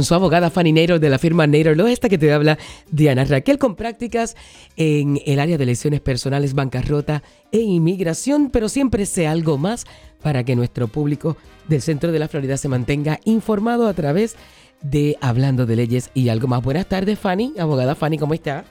[0.00, 2.56] con su abogada Fanny Nader de la firma Nader Lo, esta que te habla
[2.90, 4.34] Diana Raquel con prácticas
[4.76, 9.84] en el área de lesiones personales, bancarrota e inmigración, pero siempre sea algo más
[10.22, 11.36] para que nuestro público
[11.68, 14.36] del centro de la Florida se mantenga informado a través
[14.80, 16.62] de Hablando de Leyes y algo más.
[16.62, 17.52] Buenas tardes, Fanny.
[17.58, 18.64] Abogada Fanny, ¿cómo está?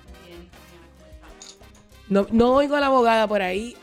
[2.07, 3.75] No, no oigo a la abogada por ahí.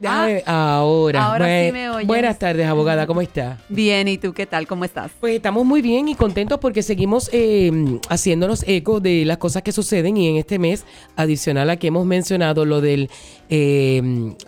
[0.00, 1.24] Déjame- ahora.
[1.26, 2.06] ahora sí me oyes.
[2.06, 3.06] Buenas tardes, abogada.
[3.06, 3.58] ¿Cómo está?
[3.68, 4.66] Bien, ¿y tú qué tal?
[4.66, 5.10] ¿Cómo estás?
[5.20, 7.70] Pues estamos muy bien y contentos porque seguimos eh,
[8.08, 10.84] haciéndonos eco de las cosas que suceden y en este mes,
[11.16, 13.08] adicional a que hemos mencionado lo de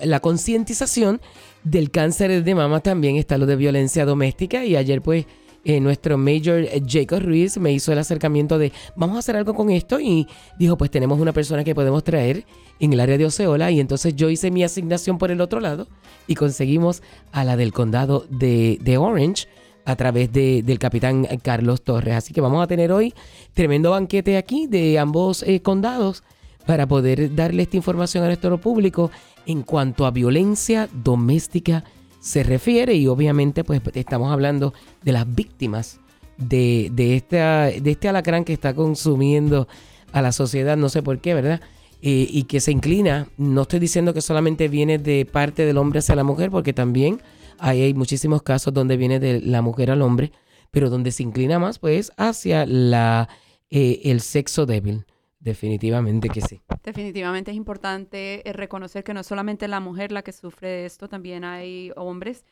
[0.00, 1.20] la concientización
[1.64, 5.26] del cáncer de mama, también está lo de violencia doméstica y ayer pues
[5.64, 9.70] eh, nuestro Major Jacob Ruiz me hizo el acercamiento de vamos a hacer algo con
[9.70, 10.26] esto y
[10.58, 12.44] dijo pues tenemos una persona que podemos traer
[12.80, 15.86] en el área de Oceola y entonces yo hice mi asignación por el otro lado
[16.26, 19.46] y conseguimos a la del condado de, de Orange
[19.84, 22.14] a través de- del capitán Carlos Torres.
[22.14, 23.14] Así que vamos a tener hoy
[23.52, 26.22] tremendo banquete aquí de ambos eh, condados
[26.66, 29.10] para poder darle esta información a nuestro público
[29.46, 31.82] en cuanto a violencia doméstica
[32.22, 35.98] se refiere y obviamente pues estamos hablando de las víctimas
[36.38, 39.66] de, de, esta, de este alacrán que está consumiendo
[40.12, 41.60] a la sociedad, no sé por qué, ¿verdad?
[42.00, 45.98] Eh, y que se inclina, no estoy diciendo que solamente viene de parte del hombre
[45.98, 47.20] hacia la mujer, porque también
[47.58, 50.30] hay, hay muchísimos casos donde viene de la mujer al hombre,
[50.70, 53.28] pero donde se inclina más pues hacia la,
[53.68, 55.06] eh, el sexo débil,
[55.42, 56.60] definitivamente que sí.
[56.82, 60.86] Definitivamente es importante eh, reconocer que no es solamente la mujer la que sufre de
[60.86, 62.44] esto, también hay hombres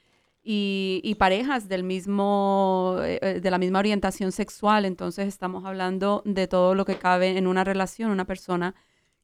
[0.42, 4.84] y, y parejas del mismo, eh, eh, de la misma orientación sexual.
[4.84, 8.74] Entonces estamos hablando de todo lo que cabe en una relación, una persona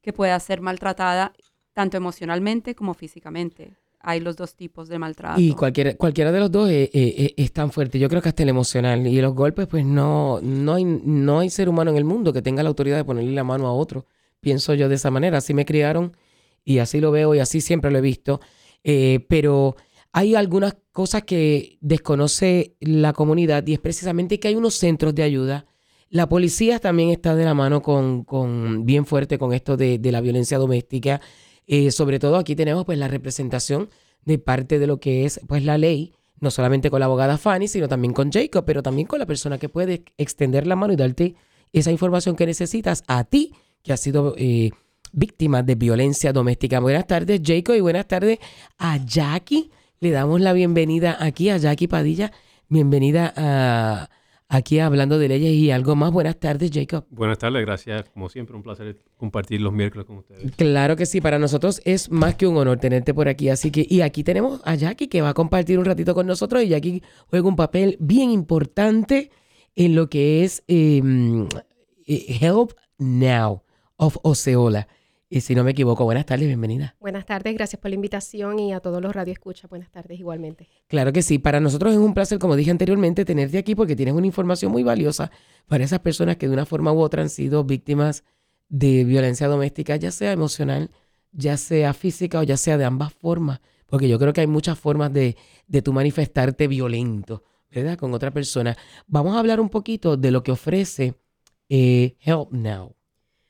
[0.00, 1.32] que pueda ser maltratada
[1.72, 3.74] tanto emocionalmente como físicamente.
[4.08, 5.40] Hay los dos tipos de maltrato.
[5.40, 7.98] Y cualquiera, cualquiera de los dos eh, eh, eh, es tan fuerte.
[7.98, 9.06] Yo creo que hasta el emocional.
[9.06, 12.40] Y los golpes, pues no, no, hay, no hay ser humano en el mundo que
[12.40, 14.06] tenga la autoridad de ponerle la mano a otro.
[14.40, 15.38] Pienso yo de esa manera.
[15.38, 16.16] Así me criaron
[16.66, 18.40] y así lo veo y así siempre lo he visto.
[18.84, 19.76] Eh, pero
[20.12, 25.22] hay algunas cosas que desconoce la comunidad y es precisamente que hay unos centros de
[25.22, 25.66] ayuda.
[26.10, 30.12] La policía también está de la mano con, con bien fuerte con esto de, de
[30.12, 31.20] la violencia doméstica.
[31.66, 33.90] Eh, sobre todo aquí tenemos pues la representación
[34.24, 37.68] de parte de lo que es pues la ley, no solamente con la abogada Fanny,
[37.68, 40.96] sino también con Jacob, pero también con la persona que puede extender la mano y
[40.96, 41.34] darte
[41.72, 44.70] esa información que necesitas a ti, que has sido eh,
[45.12, 46.80] víctima de violencia doméstica.
[46.80, 48.38] Buenas tardes, Jacob, y buenas tardes
[48.78, 49.70] a Jackie.
[50.00, 52.32] Le damos la bienvenida aquí a Jackie Padilla.
[52.68, 54.10] Bienvenida a,
[54.48, 56.12] aquí Hablando de Leyes y algo más.
[56.12, 57.06] Buenas tardes, Jacob.
[57.10, 58.08] Buenas tardes, gracias.
[58.10, 60.52] Como siempre, un placer compartir los miércoles con ustedes.
[60.56, 63.48] Claro que sí, para nosotros es más que un honor tenerte por aquí.
[63.48, 66.62] Así que, y aquí tenemos a Jackie que va a compartir un ratito con nosotros
[66.62, 69.30] y Jackie juega un papel bien importante
[69.74, 71.02] en lo que es eh,
[72.06, 73.62] eh, Help Now
[73.96, 74.88] of Oceola.
[75.28, 76.94] Y si no me equivoco, buenas tardes, bienvenida.
[77.00, 80.68] Buenas tardes, gracias por la invitación y a todos los radioescuchas, buenas tardes igualmente.
[80.86, 84.14] Claro que sí, para nosotros es un placer, como dije anteriormente, tenerte aquí porque tienes
[84.14, 85.32] una información muy valiosa
[85.66, 88.22] para esas personas que de una forma u otra han sido víctimas
[88.68, 90.90] de violencia doméstica, ya sea emocional,
[91.32, 94.78] ya sea física o ya sea de ambas formas, porque yo creo que hay muchas
[94.78, 95.36] formas de,
[95.66, 97.98] de tú manifestarte violento, ¿verdad?
[97.98, 98.76] Con otra persona.
[99.08, 101.14] Vamos a hablar un poquito de lo que ofrece
[101.68, 102.95] eh, Help Now.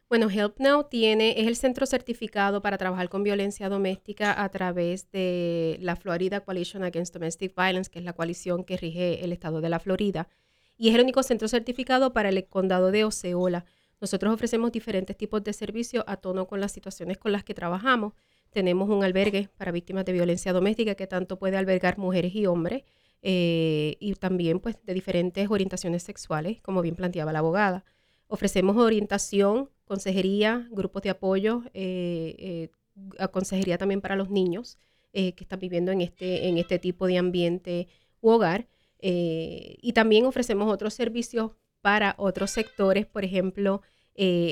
[0.09, 5.11] Bueno, Help Now tiene, es el centro certificado para trabajar con violencia doméstica a través
[5.11, 9.61] de la Florida Coalition Against Domestic Violence, que es la coalición que rige el estado
[9.61, 10.29] de la Florida.
[10.77, 13.65] Y es el único centro certificado para el condado de Oceola.
[14.01, 18.13] Nosotros ofrecemos diferentes tipos de servicios a tono con las situaciones con las que trabajamos.
[18.51, 22.85] Tenemos un albergue para víctimas de violencia doméstica que tanto puede albergar mujeres y hombres
[23.23, 27.85] eh, y también pues de diferentes orientaciones sexuales, como bien planteaba la abogada.
[28.29, 32.71] Ofrecemos orientación, consejería, grupos de apoyo, eh,
[33.19, 34.79] eh, consejería también para los niños
[35.13, 37.89] eh, que están viviendo en este, en este tipo de ambiente
[38.21, 38.67] u hogar.
[38.99, 41.53] eh, y también ofrecemos otros servicios
[41.83, 43.83] para otros sectores, por ejemplo,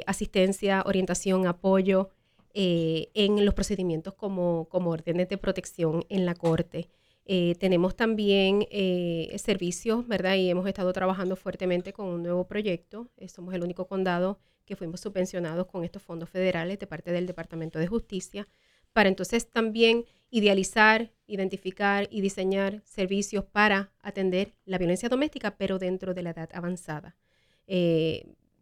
[0.06, 2.10] asistencia, orientación, apoyo
[2.54, 6.88] en los procedimientos como, como órdenes de protección en la corte.
[7.26, 10.37] Eh, tenemos también eh, servicios, ¿verdad?
[10.37, 13.09] Y hemos estado trabajando fuertemente con un nuevo proyecto.
[13.17, 17.26] Eh, somos el único condado que fuimos subvencionados con estos fondos federales de parte del
[17.26, 18.47] Departamento de Justicia
[18.93, 26.15] para entonces también idealizar, identificar y diseñar servicios para atender la violencia doméstica, pero dentro
[26.15, 27.17] de la edad avanzada.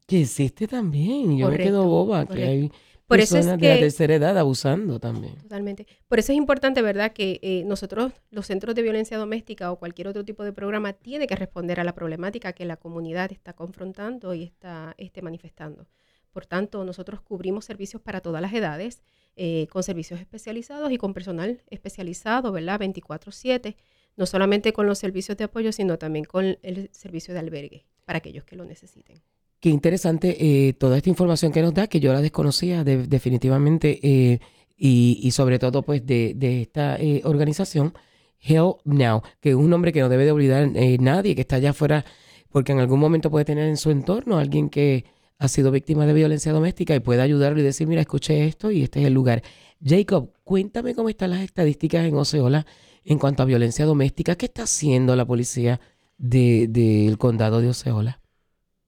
[0.07, 2.51] Que existe también, yo me Correcto, quedo boba, que correcto.
[2.51, 2.73] hay
[3.13, 5.37] Por eso es personas de la que- tercera edad abusando también.
[5.37, 5.87] Totalmente.
[6.09, 10.09] Por eso es importante, ¿verdad?, que eh, nosotros, los centros de violencia doméstica o cualquier
[10.09, 14.35] otro tipo de programa, tiene que responder a la problemática que la comunidad está confrontando
[14.35, 15.87] y está este, manifestando.
[16.31, 19.03] Por tanto, nosotros cubrimos servicios para todas las edades,
[19.37, 23.77] eh, con servicios especializados y con personal especializado, ¿verdad?, 24/7,
[24.17, 28.19] no solamente con los servicios de apoyo, sino también con el servicio de albergue para
[28.19, 29.23] aquellos que lo necesiten.
[29.63, 34.01] Qué interesante eh, toda esta información que nos da, que yo la desconocía de- definitivamente,
[34.03, 34.41] eh,
[34.77, 37.95] y, sobre todo pues de, de esta eh, organización,
[38.41, 40.69] Help Now, que es un nombre que no debe de olvidar
[40.99, 42.05] nadie que está allá afuera,
[42.51, 45.05] porque en algún momento puede tener en su entorno a alguien que
[45.39, 48.83] ha sido víctima de violencia doméstica y puede ayudarlo y decir, mira, escuché esto y
[48.83, 49.45] este es el lugar.
[49.85, 52.67] Jacob, cuéntame cómo están las estadísticas en Oceola
[53.05, 54.35] en cuanto a violencia doméstica.
[54.35, 55.81] ¿Qué está haciendo la policía
[56.19, 58.22] de- del condado de Oceola?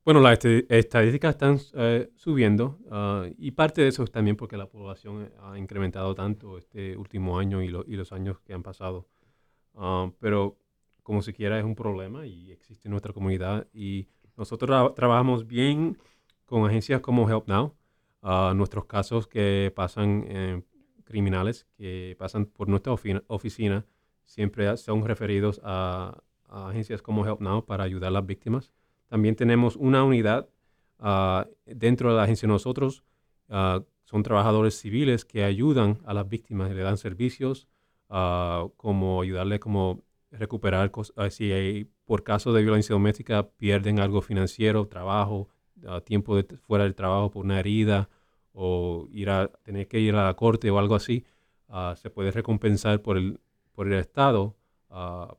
[0.04, 4.66] Bueno, las estadísticas están eh, subiendo ah, y parte de eso es también porque la
[4.66, 9.06] población ha incrementado tanto este último año y, lo- y los años que han pasado.
[9.74, 10.58] Ah, pero
[11.02, 15.46] como se quiera es un problema y existe en nuestra comunidad y nosotros tra- trabajamos
[15.46, 15.98] bien
[16.46, 17.74] con agencias como Help Now.
[18.22, 20.62] Ah, nuestros casos que pasan eh,
[21.04, 23.86] criminales que pasan por nuestra ofi- oficina
[24.26, 28.72] siempre son referidos a, a agencias como Help Now para ayudar a las víctimas.
[29.14, 30.49] También tenemos una unidad
[30.99, 33.05] ah, dentro de la agencia nosotros.
[33.49, 37.69] ah, son trabajadores civiles que ayudan a las víctimas, le dan servicios
[38.11, 40.02] ah, como ayudarle como
[40.32, 45.49] recuperar cos- ah, si por caso de violencia doméstica pierden algo financiero, trabajo,
[46.02, 48.08] tiempo de- fuera del trabajo por una herida
[48.52, 51.25] o ir a tener que ir a la corte o algo así,
[51.94, 53.38] se puede recompensar por el,
[53.76, 54.56] por el Estado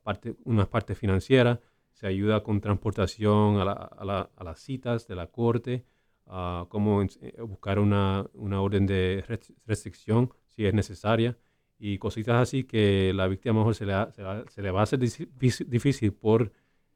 [0.03, 1.59] parte, una parte financiera
[1.95, 5.83] se ayuda con transportación a, la- a la- a las citas de la corte,
[6.27, 7.07] a cómo eh,
[7.41, 11.37] buscar una, una orden de res- restricción si es necesaria
[11.79, 14.99] y cositas así que la víctima mejor se le, ha- se, le va a hacer
[14.99, 16.51] difícil- por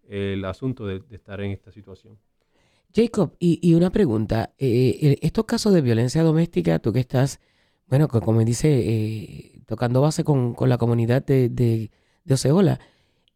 [0.07, 2.17] el asunto de, estar en esta situación.
[2.95, 4.53] Jacob, y, una pregunta.
[4.57, 7.39] eh, estos casos de violencia doméstica, tú que estás,
[7.87, 11.91] bueno, co- como dice, eh, tocando base con, con la comunidad de, de,
[12.25, 12.79] de Oceola,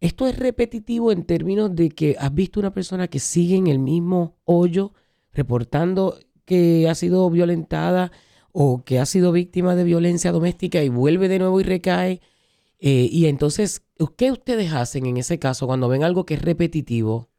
[0.04, 3.80] ¿esto es repetitivo en términos de que has visto una persona que sigue en el
[3.80, 4.92] mismo hoyo
[5.32, 8.12] reportando que ha sido violentada
[8.52, 12.20] o que ha sido víctima de violencia doméstica y vuelve de nuevo y recae?
[12.80, 13.86] Eh, y entonces,
[14.18, 17.30] ¿qué ustedes hacen en ese caso cuando ven algo que es repetitivo?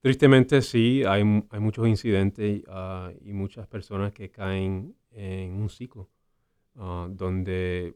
[0.00, 1.20] Tristemente sí, hay,
[1.50, 6.08] hay muchos incidentes ah, y muchas personas que caen en un ciclo
[6.76, 7.94] ah, donde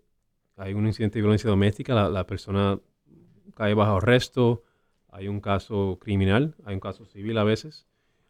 [0.56, 2.78] hay un incidente de violencia doméstica, la persona
[3.58, 4.62] cae bajo arresto,
[5.10, 7.88] hay un caso criminal, hay un caso civil a veces,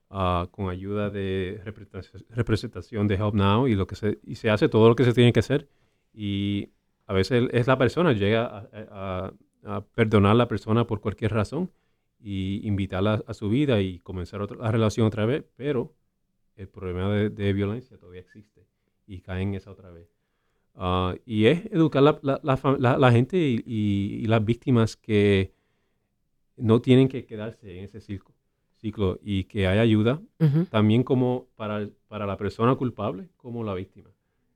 [0.08, 4.70] ah, con ayuda de representación- de Help Now y, lo que se, y se hace
[4.70, 5.68] todo lo que se tiene que hacer
[6.14, 6.70] y
[7.06, 9.32] a veces es la persona, llega a,
[9.94, 11.70] perdonar a la persona por cualquier razón
[12.18, 15.94] y invitarla a su vida y comenzar otra, la relación otra vez, pero
[16.56, 18.66] el problema de, de violencia todavía existe
[19.06, 20.17] y caen en esa otra vez.
[20.80, 25.52] Ah, y es educar la, la, la gente y, y- y las víctimas que
[26.56, 28.34] no tienen que quedarse en ese ciclo,
[28.76, 30.20] ciclo y que hay ayuda
[30.70, 34.10] también como para, para la persona culpable como la víctima,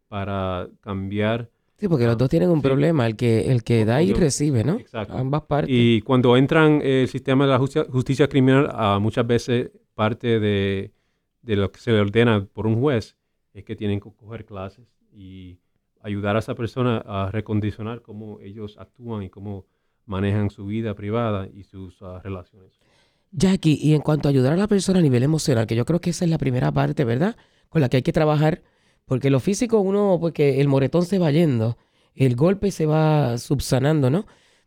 [0.08, 2.62] para cambiar Sí, porque los dos tienen un Sí.
[2.62, 4.76] problema, el que, el que da y recibe, ¿no?
[4.78, 5.14] Exacto.
[5.16, 5.74] Ambas partes.
[5.74, 10.92] Y cuando entran el sistema de la justicia, justicia criminal, ah, muchas veces parte de,
[11.40, 13.16] de lo que se le ordena por un juez
[13.52, 15.58] es que tienen que coger clases y
[16.02, 19.66] ayudar a esa persona a recondicionar cómo ellos actúan y cómo
[20.06, 22.80] manejan su vida privada y sus ah, relaciones.
[23.30, 26.00] Jackie, y en cuanto a ayudar a la persona a nivel emocional, que yo creo
[26.00, 27.36] que esa es la primera parte, ¿verdad?
[27.68, 28.62] Con la que hay que trabajar,
[29.06, 31.78] porque lo físico uno, porque el moretón se va yendo,
[32.14, 34.26] el golpe se va subsanando, ¿no?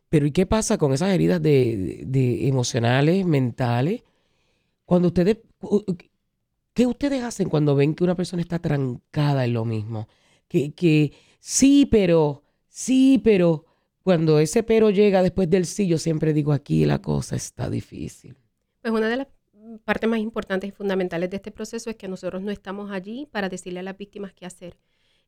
[0.09, 4.03] Pero ¿y qué pasa con esas heridas de, de- de emocionales, mentales?
[4.85, 5.37] Cuando ustedes,
[6.73, 10.07] ¿qué ustedes hacen cuando ven que una persona está trancada en lo mismo?
[10.47, 13.65] Que, que sí, pero, sí, pero,
[14.03, 18.37] cuando ese pero llega después del sí, yo siempre digo aquí la cosa está difícil.
[18.81, 19.27] Pues una de las
[19.83, 23.49] partes más importantes y fundamentales de este proceso es que nosotros no estamos allí para
[23.49, 24.77] decirle a las víctimas qué hacer.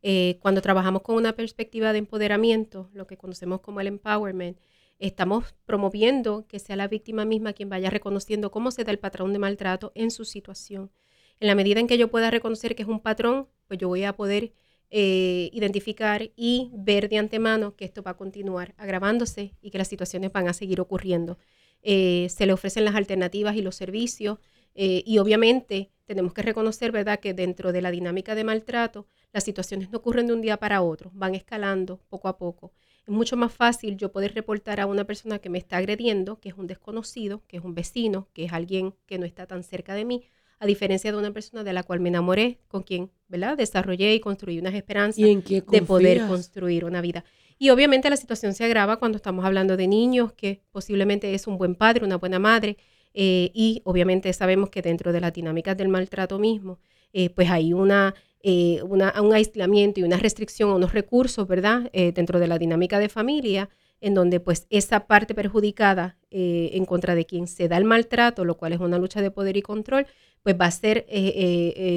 [0.04, 4.60] Eh, cuando trabajamos con una perspectiva de empoderamiento, lo que conocemos como el empowerment,
[5.00, 9.34] estamos promoviendo que sea la víctima misma quien vaya reconociendo cómo se da el patrón
[9.34, 10.92] de maltrato en su situación.
[11.40, 14.04] En la medida en que yo pueda reconocer que es un patrón, pues yo voy
[14.04, 14.54] a poder
[14.90, 19.90] eh, identificar y ver de antemano que esto va a continuar agravándose y que las
[19.90, 21.38] situaciones van a seguir ocurriendo.
[21.82, 24.40] Eh, se le ofrecen las alternativas y los servicios
[24.76, 29.44] eh, y obviamente tenemos que reconocer, ¿verdad?, que dentro de la dinámica de maltrato, las
[29.44, 32.72] situaciones no ocurren de un día para otro, van escalando poco a poco.
[33.06, 36.50] Es mucho más fácil yo poder reportar a una persona que me está agrediendo, que
[36.50, 39.96] es un desconocido, que es un vecino, que es alguien que no está tan cerca
[39.96, 40.24] de mí,
[40.60, 43.58] a diferencia de una persona de la cual me enamoré, con quien, ¿verdad?
[43.58, 47.24] Desarrollé y construí unas esperanzas de poder construir una vida.
[47.60, 51.58] Y obviamente la situación se agrava cuando estamos hablando de niños, que posiblemente es un
[51.58, 52.78] buen padre, una buena madre,
[53.14, 56.80] eh, y obviamente sabemos que dentro de las dinámicas del maltrato mismo,
[57.14, 58.14] eh, pues hay una
[58.50, 61.90] eh, un aislamiento y una restricción a unos recursos, ¿verdad?
[61.92, 63.70] Eh, dentro de la dinámica de familia,
[64.02, 68.46] en donde pues esa parte perjudicada eh, en contra de quien se da el maltrato,
[68.46, 70.08] lo cual es una lucha de poder y control,
[70.44, 71.06] pues va a ser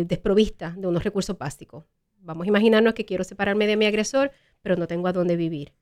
[0.07, 1.85] desprovista de unos recursos básicos.
[2.21, 5.73] Vamos a imaginarnos que quiero separarme de mi agresor, pero no tengo a dónde vivir.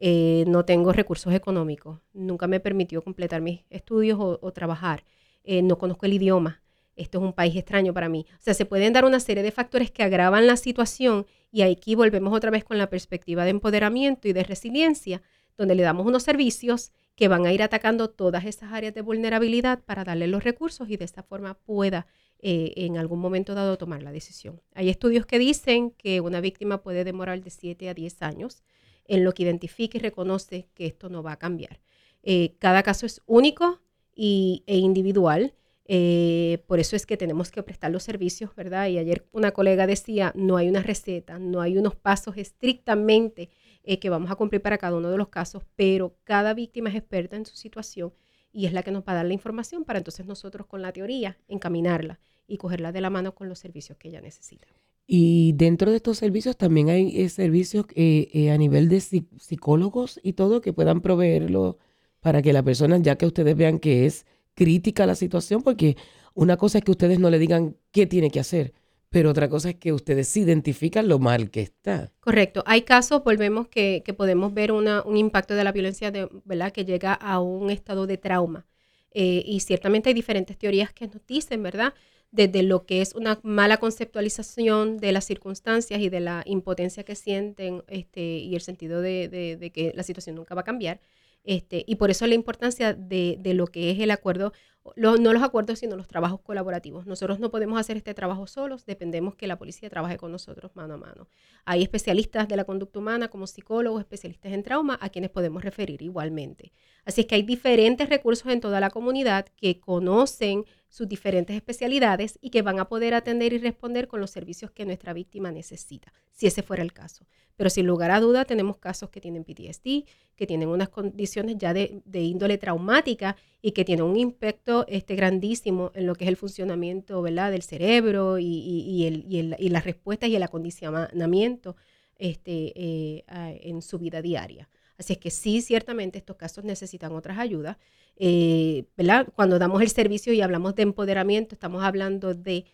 [0.00, 5.04] no tengo recursos económicos, nunca me permitió completar mis estudios o trabajar,
[5.44, 6.62] no conozco el idioma,
[6.96, 8.26] esto es un país extraño para mí.
[8.38, 11.94] O sea, se pueden dar una serie de factores que agravan la situación y aquí
[11.94, 15.22] volvemos otra vez con la perspectiva de empoderamiento y de resiliencia,
[15.56, 19.82] donde le damos unos servicios que van a ir atacando todas esas áreas de vulnerabilidad
[19.84, 22.06] para darle los recursos y de esta forma pueda
[22.40, 24.60] eh, en algún momento dado tomar la decisión.
[24.74, 28.62] Hay estudios que dicen que una víctima puede demorar de 7 a 10 años
[29.06, 31.80] en lo que identifique y reconoce que esto no va a cambiar.
[32.22, 33.80] Eh, cada caso es único
[34.14, 35.54] y, e individual
[35.86, 38.88] eh, por eso es que tenemos que prestar los servicios, ¿verdad?
[38.88, 43.50] Y ayer una colega decía, no hay una receta, no hay unos pasos estrictamente
[43.82, 46.96] eh, que vamos a cumplir para cada uno de los casos, pero cada víctima es
[46.96, 48.14] experta en su situación
[48.50, 50.92] y es la que nos va a dar la información para entonces nosotros con la
[50.92, 54.68] teoría encaminarla y cogerla de la mano con los servicios que ella necesita.
[55.06, 60.62] Y dentro de estos servicios también hay eh, servicios a nivel de psicólogos y todo
[60.62, 61.76] que puedan proveerlo
[62.20, 65.96] para que la persona, ya que ustedes vean que es crítica la situación, porque
[66.34, 68.72] una cosa es que ustedes no le digan qué tiene que hacer,
[69.10, 72.10] pero otra cosa es que ustedes identifican lo mal que está.
[72.18, 72.64] Correcto.
[72.66, 76.72] Hay casos, volvemos, que, que podemos ver una, un impacto de la violencia, de, ¿verdad?
[76.72, 78.66] Que llega a un estado de trauma.
[79.12, 81.94] Eh, y ciertamente hay diferentes teorías que nos dicen, ¿verdad?
[82.32, 87.14] Desde lo que es una mala conceptualización de las circunstancias y de la impotencia que
[87.14, 91.00] sienten este, y el sentido de, de que la situación nunca va a cambiar,
[91.44, 94.52] este, y por eso la importancia de, de lo que es el acuerdo,
[94.96, 97.06] no los acuerdos, sino los trabajos colaborativos.
[97.06, 100.94] Nosotros no podemos hacer este trabajo solos, dependemos que la policía trabaje con nosotros mano
[100.94, 101.28] a mano.
[101.64, 106.02] Hay especialistas de la conducta humana como psicólogos, especialistas en trauma, a quienes podemos referir
[106.02, 106.72] igualmente.
[107.04, 112.38] Así es que hay diferentes recursos en toda la comunidad que conocen sus diferentes especialidades
[112.40, 116.12] y que van a poder atender y responder con los servicios que nuestra víctima necesita,
[116.30, 117.26] si ese fuera el caso.
[117.56, 120.04] Pero sin lugar a duda tenemos casos que tienen PTSD,
[120.36, 125.90] que tienen unas condiciones ya de, índole traumática y que tienen un impacto este, grandísimo
[125.96, 130.36] en lo que es el funcionamiento del cerebro y, y, el, y, las respuestas y
[130.36, 131.74] el acondicionamiento
[132.16, 133.24] este, eh,
[133.64, 134.68] en su vida diaria.
[134.98, 137.76] Así es que sí, ciertamente estos casos necesitan otras ayudas.
[138.16, 139.28] Eh, ¿verdad?
[139.34, 142.64] Cuando damos el servicio y hablamos de empoderamiento, estamos hablando de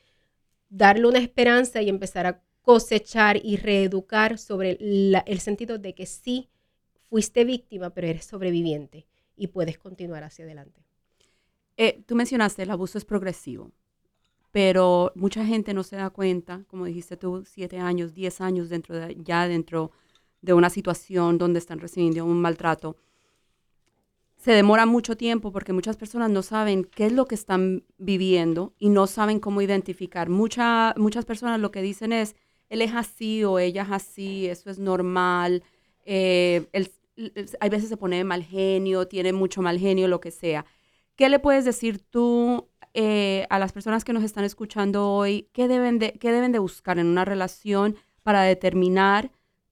[0.69, 6.51] darle una esperanza y empezar a cosechar y reeducar sobre el sentido de que sí
[7.09, 10.85] fuiste víctima, pero eres sobreviviente y puedes continuar hacia adelante.
[11.77, 13.73] Eh, tú mencionaste el abuso es progresivo,
[14.53, 18.69] pero mucha gente no se da cuenta, como dijiste tú, siete años, diez años
[19.17, 19.91] ya dentro
[20.43, 22.97] de una situación donde están recibiendo un maltrato,
[24.37, 28.75] se demora mucho tiempo porque muchas personas no saben qué es lo que están viviendo
[28.79, 30.31] y no saben cómo identificar.
[30.31, 32.37] muchas personas lo que dicen es,
[32.71, 35.63] él es así o ella es así, eso es normal,
[36.07, 36.67] eh,
[37.61, 40.65] hay veces se pone mal genio, tiene mucho mal genio, lo que sea.
[41.17, 45.49] ¿Qué le puedes decir tú eh, a las personas que nos están escuchando hoy?
[45.53, 49.31] ¿Qué deben, de, ¿Qué deben de buscar en una relación para determinar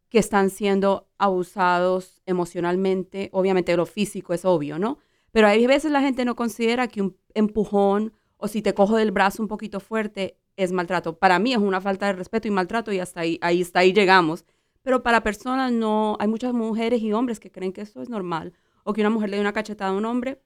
[0.08, 3.28] que están siendo abusados emocionalmente.
[3.32, 4.98] Obviamente lo físico es obvio, ¿no?
[5.32, 9.10] Pero hay veces la gente no considera que un empujón o si te cojo del
[9.10, 11.18] brazo un poquito fuerte es maltrato.
[11.18, 14.44] Para mí es una falta de respeto y maltrato y hasta ahí, ahí, ahí llegamos.
[14.82, 18.54] Pero para personas no, hay muchas mujeres y hombres que creen que eso es normal.
[18.84, 20.40] O que una mujer le dé una cachetada a un hombre,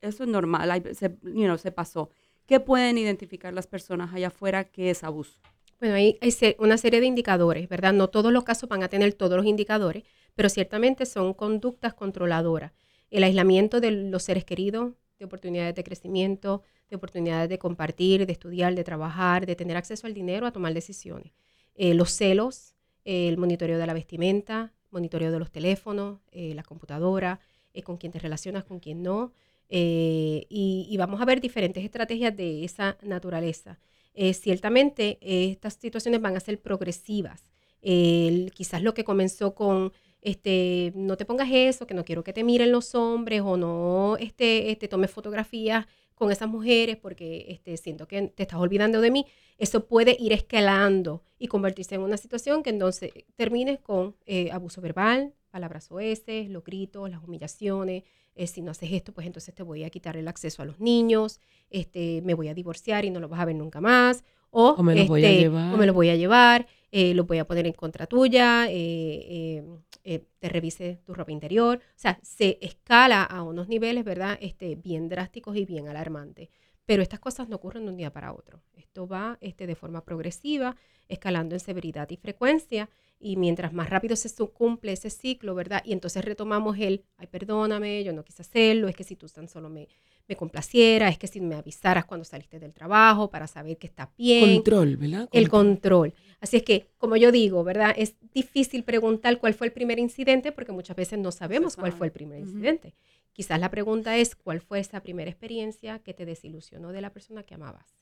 [0.00, 2.10] eso es normal, se, you se pasó.
[2.46, 5.38] ¿Qué pueden identificar las personas allá afuera que es abuso?
[5.80, 6.18] Bueno, hay,
[6.58, 7.94] una serie de indicadores, ¿verdad?
[7.94, 12.72] No todos los casos van a tener todos los indicadores, pero ciertamente son conductas controladoras.
[13.10, 18.32] El aislamiento de los seres queridos, de oportunidades de crecimiento, de oportunidades de compartir, de
[18.32, 21.32] estudiar, de trabajar, de tener acceso al dinero, a tomar decisiones.
[21.74, 22.74] Eh, los celos,
[23.06, 27.40] el monitoreo de la vestimenta, monitoreo de los teléfonos, eh, la computadora,
[27.72, 29.32] eh, con quién te relacionas, con quién no.
[29.70, 33.78] y, vamos a ver diferentes estrategias de esa naturaleza.
[34.14, 37.50] Eh, ciertamente estas situaciones van a ser progresivas.
[37.80, 42.44] quizás lo que comenzó con este, no te pongas eso, que no quiero que te
[42.44, 48.06] miren los hombres o no este, este, tomes fotografías con esas mujeres porque este, siento
[48.06, 49.26] que te estás olvidando de mí,
[49.56, 54.82] eso puede ir escalando y convertirse en una situación que entonces termines con eh, abuso
[54.82, 58.04] verbal, palabras oeces, los gritos, las humillaciones.
[58.34, 60.80] Eh, si no haces esto, pues entonces te voy a quitar el acceso a los
[60.80, 64.24] niños, este, me voy a divorciar y no lo vas a ver nunca más.
[64.50, 65.74] O, me lo voy a este, llevar.
[65.74, 69.62] O me lo voy a llevar, eh, lo voy a poner en contra tuya, eh,
[70.02, 71.78] te revise tu ropa interior.
[71.78, 74.38] O sea, se escala a unos niveles, ¿verdad?
[74.40, 76.48] Este, bien drásticos y bien alarmantes.
[76.86, 78.62] Pero estas cosas no ocurren de un día para otro.
[78.74, 80.74] Esto va este, de forma progresiva,
[81.08, 82.90] escalando en severidad y frecuencia.
[83.22, 85.82] Y mientras más rápido se cumple ese ciclo, ¿verdad?
[85.84, 89.46] Y entonces retomamos el, ay, perdóname, yo no quise hacerlo, es que si tú tan
[89.46, 89.88] solo me,
[90.30, 94.10] me complaciera, es que si me avisaras cuando saliste del trabajo para saber que está
[94.16, 94.54] bien.
[94.54, 95.28] Control, ¿verdad?
[95.32, 96.14] El control.
[96.40, 97.92] Así es que, como yo digo, ¿verdad?
[97.98, 102.06] Es difícil preguntar cuál fue el primer incidente porque muchas veces no sabemos cuál fue
[102.06, 102.94] el primer incidente.
[103.32, 107.42] Quizás la pregunta es cuál fue esa primera experiencia que te desilusionó de la persona
[107.42, 107.96] que amabas.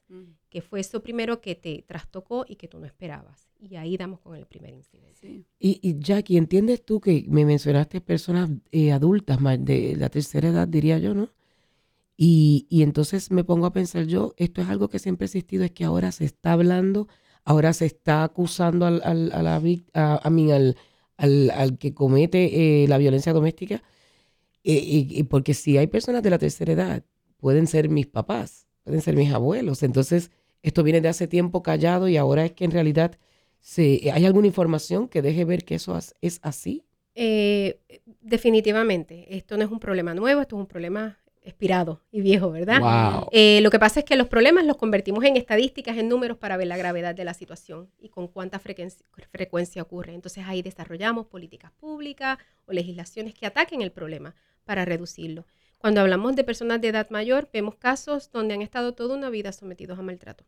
[0.51, 3.49] ¿Qué fue eso primero que te trastocó y que tú no esperabas?
[3.59, 5.45] Y ahí damos con el primer incidente.
[5.59, 10.69] Y, y, Jackie, ¿entiendes tú que me mencionaste personas eh, adultas, de la tercera edad,
[10.69, 11.31] diría yo, ¿no?
[12.21, 15.71] Y, entonces me pongo a pensar yo, esto es algo que siempre ha existido, es
[15.71, 17.07] que ahora se está hablando,
[17.45, 20.77] ahora se está acusando al, al, a mí, al,
[21.17, 23.85] al, que comete eh, la violencia doméstica,
[24.65, 27.05] eh, porque si hay personas de la tercera edad,
[27.37, 30.33] pueden ser mis papás, pueden ser mis abuelos, entonces
[30.65, 33.17] esto viene de hace tiempo callado y ahora es que en realidad
[33.61, 36.85] se, hay alguna información que deje ver que eso es así.
[37.15, 37.81] Eh,
[38.21, 41.19] definitivamente, esto no es un problema nuevo, esto es un problema
[41.49, 43.25] expirado y viejo, ¿verdad?
[43.33, 46.57] Eh, lo que pasa es que los problemas los convertimos en estadísticas, en números para
[46.57, 50.15] ver la gravedad de la situación y con cuánta frecuencia, ocurre.
[50.15, 55.47] Entonces ahí desarrollamos políticas públicas o legislaciones que ataquen el problema para reducirlo.
[55.79, 59.53] Cuando hablamos de personas de edad mayor, vemos casos donde han estado toda una vida
[59.53, 60.45] sometidos a maltrato.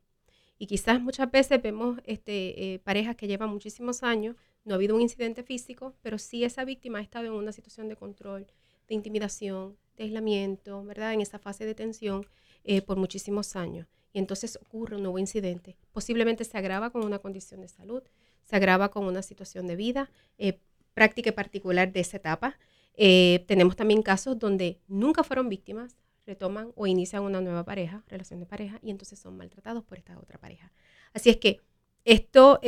[0.58, 4.94] Y quizás muchas veces vemos este, eh, parejas que llevan muchísimos años, no ha habido
[4.94, 8.46] un incidente físico, pero sí esa víctima ha estado en una situación de control,
[8.86, 11.12] de intimidación, aislamiento, ¿verdad?
[11.12, 12.26] En esa fase de tensión
[12.64, 13.86] eh, por muchísimos años.
[14.12, 15.76] Y entonces ocurre un nuevo incidente.
[15.92, 18.02] Posiblemente se agrava con una condición de salud,
[18.42, 20.58] se agrava con una situación de vida, eh,
[20.94, 22.58] práctica particular de esa etapa.
[22.94, 28.40] Eh, tenemos también casos donde nunca fueron víctimas, retoman o inician una nueva pareja, relación
[28.40, 30.72] de pareja, y entonces son maltratados por esta otra pareja.
[31.12, 31.60] Así es que
[32.04, 32.60] esto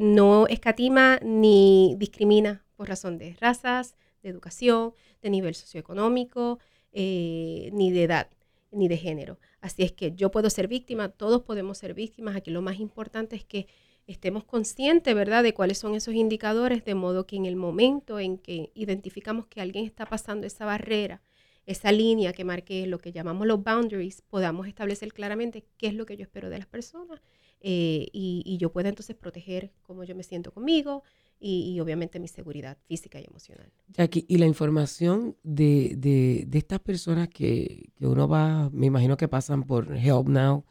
[0.00, 6.58] no escatima ni discrimina por razón de razas, de educación, de nivel socioeconómico,
[6.92, 8.28] eh, ni de edad,
[8.70, 9.38] ni de género.
[9.60, 12.36] Así es que yo puedo ser víctima, todos podemos ser víctimas.
[12.36, 13.66] Aquí lo más importante es que
[14.06, 18.38] estemos conscientes, ¿verdad?, de cuáles son esos indicadores, de modo que en el momento en
[18.38, 21.22] que identificamos que alguien está pasando esa barrera,
[21.66, 26.06] esa línea que marque lo que llamamos los boundaries, podamos establecer claramente qué es lo
[26.06, 27.20] que yo espero de las personas
[27.60, 31.02] eh, y, y, yo pueda entonces proteger cómo yo me siento conmigo,
[31.40, 33.70] y, obviamente mi seguridad física y emocional.
[33.88, 39.28] Jackie, y la información de, de, estas personas que, que, uno va, me imagino que
[39.28, 40.64] pasan por Help Now,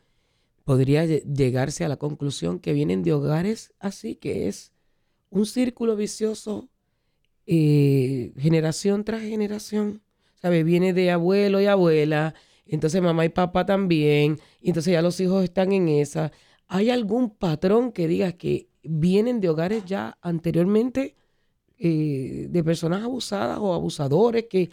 [0.65, 4.73] podría llegarse a la conclusión que vienen de hogares así, que es
[5.29, 6.69] un círculo vicioso
[7.49, 10.01] eh, generación tras generación.
[10.35, 10.63] ¿Sabe?
[10.63, 12.35] Viene de abuelo y abuela,
[12.67, 16.31] entonces mamá y papá también, y entonces ya los hijos están en esa.
[16.67, 21.15] ¿Hay algún patrón que diga que vienen de hogares ya anteriormente
[21.79, 24.69] eh, de personas abusadas o abusadores que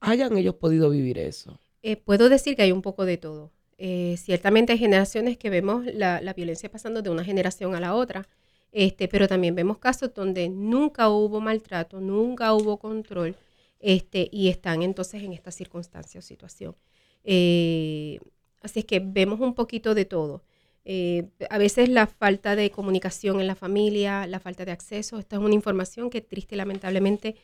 [0.00, 1.58] hayan ellos podido vivir eso?
[1.82, 3.50] Eh, puedo decir que hay un poco de todo.
[3.78, 8.28] Eh, ciertamente hay generaciones que vemos la, violencia pasando de una generación a la otra,
[8.72, 13.34] este, pero también vemos casos donde nunca hubo maltrato, nunca hubo control,
[13.80, 16.76] este, y están entonces en esta circunstancia o situación.
[18.62, 20.42] así es que vemos un poquito de todo.
[20.88, 25.34] Eh, a veces la falta de comunicación en la familia, la falta de acceso, esta
[25.34, 27.34] es una información que triste y lamentablemente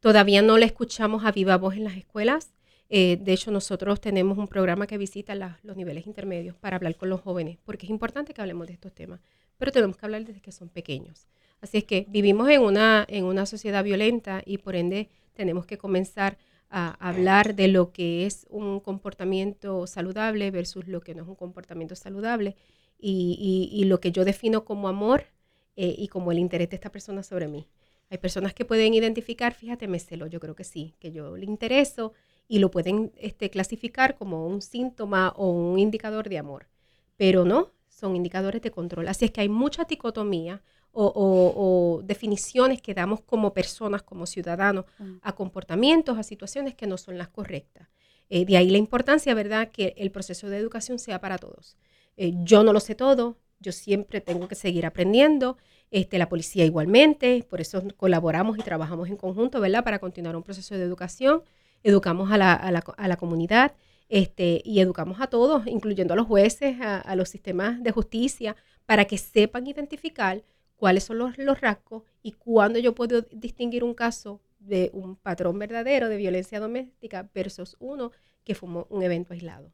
[0.00, 2.54] todavía no la escuchamos a viva voz en las escuelas.
[2.88, 7.10] Eh, de hecho, nosotros tenemos un programa que visita los niveles intermedios para hablar con
[7.10, 9.20] los jóvenes, porque es importante que hablemos de estos temas,
[9.58, 11.26] pero tenemos que hablar desde que son pequeños.
[11.60, 15.76] Así es que vivimos en una, en una sociedad violenta y por ende tenemos que
[15.76, 16.38] comenzar
[16.70, 21.36] a hablar de lo que es un comportamiento saludable versus lo que no es un
[21.36, 22.56] comportamiento saludable
[22.98, 25.24] y, lo que yo defino como amor
[25.76, 27.68] eh, y como el interés de esta persona sobre mí.
[28.10, 31.44] Hay personas que pueden identificar, fíjate, me celo, yo creo que sí, que yo le
[31.44, 32.12] intereso
[32.48, 36.68] y lo pueden este, clasificar como un síntoma o un indicador de amor.
[37.16, 39.08] Pero no, son indicadores de control.
[39.08, 40.62] Así es que hay mucha dicotomía
[40.98, 45.16] o, definiciones que damos como personas, como ciudadanos, mm.
[45.20, 47.88] a comportamientos, a situaciones que no son las correctas.
[48.30, 51.76] Eh, de ahí la importancia, ¿verdad?, que el proceso de educación sea para todos.
[52.16, 55.56] Eh, yo no lo sé todo, yo siempre tengo que seguir aprendiendo,
[55.90, 60.42] este, la policía igualmente, por eso colaboramos y trabajamos en conjunto, ¿verdad?, para continuar un
[60.42, 61.42] proceso de educación,
[61.82, 63.74] educamos a la, a la, a la comunidad
[64.08, 69.04] este, y educamos a todos, incluyendo a los jueces, a, los sistemas de justicia, para
[69.04, 70.42] que sepan identificar
[70.76, 75.58] cuáles son los, los rasgos y cuándo yo puedo distinguir un caso de un patrón
[75.58, 78.12] verdadero de violencia doméstica versus uno
[78.44, 79.72] que fue un evento aislado.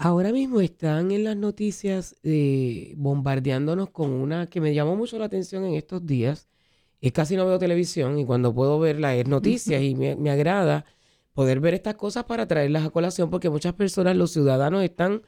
[0.00, 5.24] Ahora mismo están en las noticias eh, bombardeándonos con una que me llamó mucho la
[5.24, 6.48] atención en estos días.
[7.00, 10.84] Es casi no veo televisión y cuando puedo verla es noticias y me, agrada
[11.32, 15.22] poder ver estas cosas para traerlas a colación porque muchas personas, los ciudadanos, están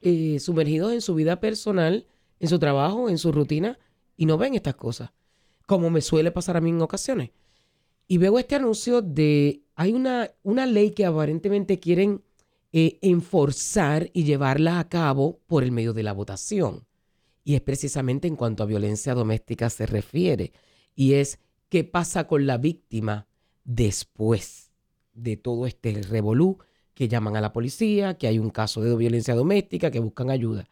[0.00, 2.08] eh, sumergidos en su vida personal,
[2.40, 3.78] en su trabajo, en su rutina
[4.16, 5.12] y no ven estas cosas,
[5.64, 7.30] como me suele pasar a mí en ocasiones.
[8.08, 12.24] Y veo este anuncio de, hay una, una ley que aparentemente quieren
[12.72, 16.86] eh, enforzar y llevarla a cabo por el medio de la votación.
[17.44, 20.52] Y es precisamente en cuanto a violencia doméstica se refiere.
[20.94, 23.26] Y es qué pasa con la víctima
[23.64, 24.70] después
[25.12, 26.58] de todo este revolú
[26.94, 30.68] que llaman a la policía, que hay un caso de violencia doméstica, que buscan ayuda.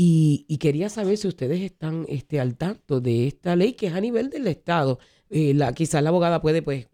[0.00, 4.00] Y, quería saber si ustedes están este, al tanto de esta ley que es a
[4.00, 5.00] nivel del Estado.
[5.30, 6.86] Eh, la, quizás la abogada puede pues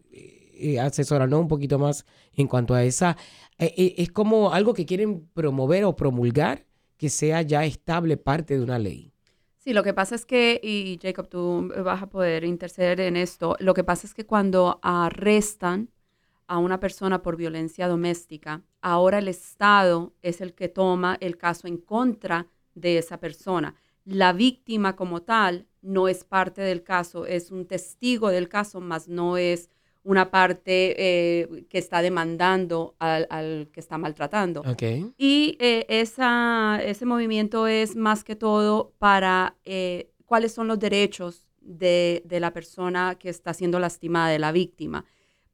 [0.57, 3.17] eh, eh, asesorarnos un poquito más en cuanto a esa.
[3.57, 6.65] es como algo que quieren promover o promulgar
[6.97, 9.11] que sea ya estable parte de una ley.
[9.57, 13.55] Sí, lo que pasa es que, y Jacob, tú vas a poder interceder en esto,
[13.59, 15.89] lo que pasa es que cuando arrestan
[16.47, 21.67] a una persona por violencia doméstica, ahora el Estado es el que toma el caso
[21.67, 23.75] en contra de esa persona.
[24.03, 29.07] La víctima como tal no es parte del caso, es un testigo del caso, más
[29.07, 29.69] no es
[30.05, 34.61] una parte eh, que está demandando al, que está maltratando.
[35.17, 41.47] Y eh, esa, ese movimiento es más que todo para eh, cuáles son los derechos
[41.59, 45.05] de, de, la persona que está siendo lastimada, de la víctima,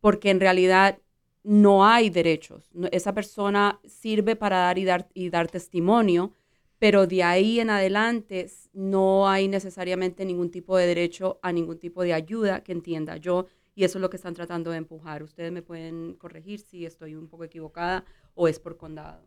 [0.01, 0.99] porque en realidad
[1.43, 2.69] no hay derechos.
[2.91, 6.33] esa persona sirve para dar y dar, y dar testimonio,
[6.77, 12.03] pero de ahí en adelante no hay necesariamente ningún tipo de derecho a ningún tipo
[12.03, 15.23] de ayuda que entienda yo y eso es lo que están tratando de empujar.
[15.23, 18.05] Ustedes me pueden corregir si estoy un poco equivocada
[18.35, 19.23] o es por condado.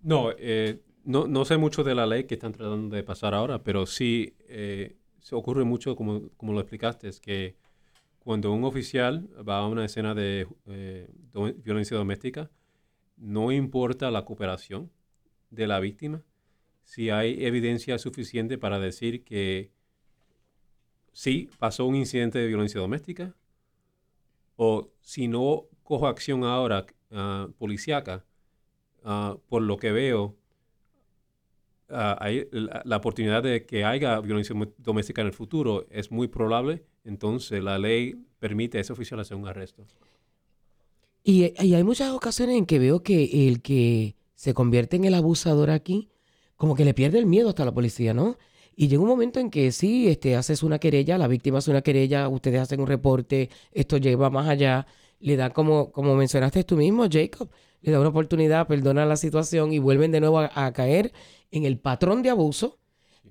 [0.00, 3.62] No, eh, no, no, sé mucho de la ley que están tratando de pasar ahora,
[3.62, 7.56] pero sí eh, se ocurre mucho, como, como lo explicaste, es que
[8.20, 11.08] cuando un oficial va a una escena de eh,
[11.64, 12.50] violencia doméstica,
[13.16, 14.92] no importa la cooperación
[15.50, 16.22] de la víctima,
[16.84, 19.72] si hay evidencia suficiente para decir que
[21.12, 23.34] sí pasó un incidente de violencia doméstica
[24.58, 28.24] o si no cojo acción ahora uh, policíaca,
[29.04, 30.36] ah, por lo que veo,
[31.88, 37.62] hay la, oportunidad de que haya violencia doméstica en el futuro es muy probable, entonces
[37.62, 39.86] la ley permite a ese oficial hacer un arresto.
[41.24, 45.70] Y hay muchas ocasiones en que veo que el que se convierte en el abusador
[45.70, 46.10] aquí
[46.56, 48.36] como que le pierde el miedo hasta la policía, ¿no?
[48.80, 51.82] Y llega un momento en que sí, este, haces una querella, la víctima hace una
[51.82, 54.86] querella, ustedes hacen un reporte, esto lleva más allá,
[55.18, 59.72] le da como, como mencionaste tú mismo, Jacob, le da una oportunidad, perdona la situación
[59.72, 61.12] y vuelven de nuevo a, caer
[61.50, 62.78] en el patrón de abuso.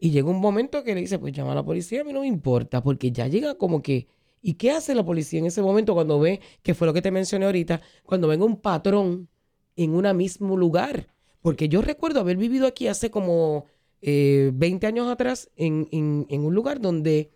[0.01, 2.19] Y llega un momento que le dice, pues llama a la policía, a mí no
[2.19, 4.09] me importa, porque ya llega como que,
[4.41, 7.09] ¿y qué hace la policía en ese momento cuando ve, que fue lo que te
[7.09, 9.29] mencioné ahorita, cuando venga un patrón
[9.77, 11.07] en un mismo lugar?
[11.41, 13.67] Porque yo recuerdo haber vivido aquí hace como
[14.01, 15.87] 20 eh, años atrás en,
[16.29, 17.31] un lugar donde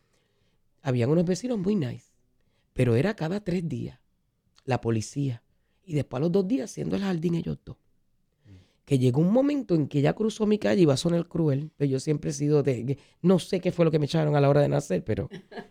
[0.82, 2.12] habían unos vecinos muy nice,
[2.74, 4.00] pero era cada tres días
[4.66, 5.44] la policía
[5.84, 7.78] y después a los dos días siendo el jardín ellos dos.
[8.86, 11.72] Que llegó un momento en que ella cruzó mi calle y iba a sonar cruel,
[11.78, 14.42] pero yo siempre he sido de, no sé qué fue lo que me echaron a
[14.42, 15.30] la hora de nacer, pero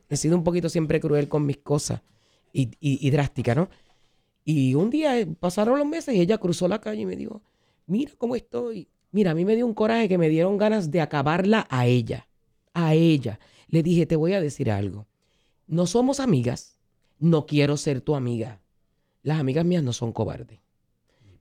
[0.08, 2.02] he sido un poquito siempre cruel con mis cosas
[2.52, 3.68] y, y drástica, ¿no?
[4.44, 7.42] Y un día pasaron los meses y ella cruzó la calle y me dijo,
[7.86, 8.88] mira cómo estoy.
[9.12, 12.28] Mira, a mí me dio un coraje que me dieron ganas de acabarla a ella.
[12.74, 13.40] A ella.
[13.68, 15.06] Le dije, te voy a decir algo.
[15.66, 16.78] No somos amigas.
[17.18, 18.60] No quiero ser tu amiga.
[19.22, 20.60] Las amigas mías no son cobardes.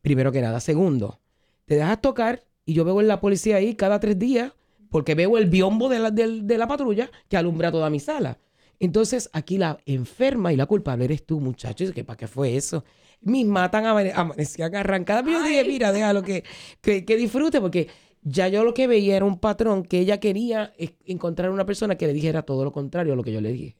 [0.01, 0.59] Primero que nada.
[0.59, 1.19] Segundo,
[1.65, 4.53] te dejas tocar y yo veo en la policía ahí cada tres días
[4.89, 8.39] porque veo el biombo de la, de la patrulla que alumbra toda mi sala.
[8.79, 11.83] Entonces aquí la enferma y la culpable eres tú, muchacho.
[11.83, 12.83] ¿Y ¿para qué fue eso?
[13.21, 15.23] Mis matan amanecían arrancadas.
[15.23, 16.43] Pero yo dije, mira, déjalo que,
[16.81, 17.87] que, que disfrute, porque
[18.21, 20.73] ya yo lo que veía era un patrón que ella quería
[21.05, 23.75] encontrar una persona que le dijera todo lo contrario a lo que yo le dije.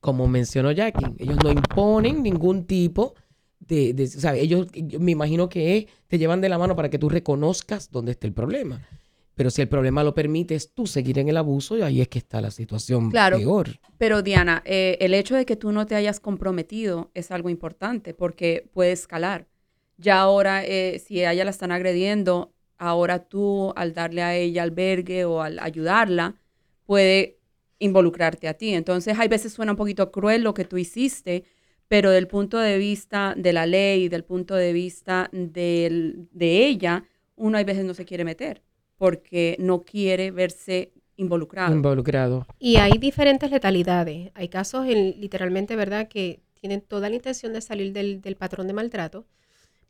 [0.00, 3.14] Como mencionó Jackie, ellos no imponen ningún tipo
[3.60, 6.74] de, de- o sea, ellos, yo me imagino que es- te llevan de la mano
[6.74, 8.82] para que tú reconozcas dónde está el problema.
[9.34, 12.08] Pero si el problema lo permite es tú seguir en el abuso, y ahí es
[12.08, 13.38] que está la situación Claro.
[13.38, 13.68] peor.
[13.98, 18.14] Pero Diana, eh, el hecho de que tú no te hayas comprometido es algo importante
[18.14, 19.46] porque puede escalar.
[19.96, 24.64] Ya ahora, eh, si a ella la están agrediendo, ahora tú al darle a ella
[24.64, 26.36] albergue o al ayudarla,
[26.84, 27.38] puede
[27.78, 28.74] involucrarte a ti.
[28.74, 31.44] Entonces, hay veces suena un poquito cruel lo que tú hiciste,
[31.88, 37.04] pero del punto de vista de la ley, del punto de vista del- de ella,
[37.36, 38.62] uno hay veces no se quiere meter
[39.02, 41.74] porque no quiere verse involucrado.
[41.74, 42.46] Involucrado.
[42.60, 44.30] Y hay diferentes letalidades.
[44.34, 48.68] Hay casos, en, literalmente, ¿verdad?, que tienen toda la intención de salir del, del patrón
[48.68, 49.26] de maltrato,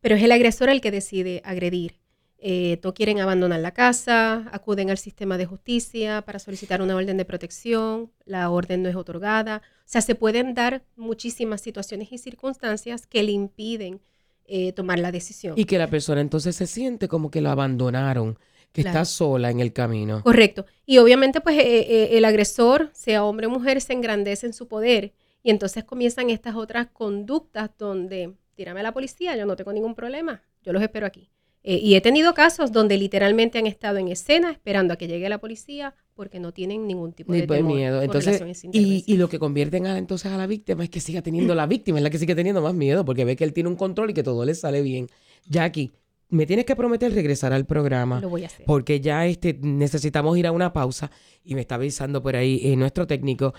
[0.01, 1.97] pero es el agresor el que decide agredir.
[2.39, 7.19] Eh, no quieren abandonar la casa, acuden al sistema de justicia para solicitar una orden
[7.19, 9.61] de protección, la orden no es otorgada.
[9.81, 14.01] O sea, se pueden dar muchísimas situaciones y circunstancias que le impiden
[14.47, 15.53] eh, tomar la decisión.
[15.59, 18.39] Y que la persona entonces se siente como que la abandonaron,
[18.73, 19.01] que Claro.
[19.01, 20.23] está sola en el camino.
[20.23, 20.67] Correcto.
[20.87, 24.67] Y obviamente, pues eh, eh, el agresor, sea hombre o mujer, se engrandece en su
[24.67, 25.13] poder.
[25.43, 29.95] Y entonces comienzan estas otras conductas donde, tírame a la policía, yo no tengo ningún
[29.95, 31.31] problema, yo los espero aquí.
[31.65, 35.29] Eh, y he tenido casos donde literalmente han estado en escena esperando a que llegue
[35.29, 38.03] la policía porque no tienen ningún tipo de por temor miedo.
[38.03, 41.67] Entonces, y lo que convierten a, entonces a la víctima es que siga teniendo la
[41.67, 44.11] víctima, es la que sigue teniendo más miedo, porque ve que él tiene un control
[44.11, 45.07] y que todo le sale bien.
[45.49, 45.93] Jackie,
[46.33, 48.21] me tienes que prometer regresar al programa.
[48.21, 48.65] Lo voy a hacer.
[48.65, 51.11] porque ya este, necesitamos ir a una pausa
[51.45, 53.53] y me está avisando por ahí eh, nuestro técnico.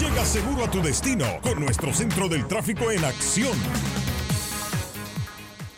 [0.00, 3.52] Llega seguro a tu destino con nuestro centro del tráfico en acción.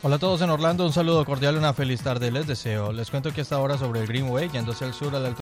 [0.02, 2.92] Hola a todos en Orlando, un saludo cordial, una feliz tarde les deseo.
[2.92, 5.38] Les cuento que hasta ahora sobre el Greenway, yéndose al sur a la altura